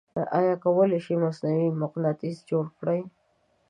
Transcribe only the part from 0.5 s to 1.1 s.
کولی